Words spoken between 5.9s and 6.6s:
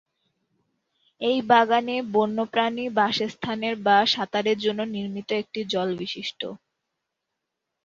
বিশিষ্ট্য।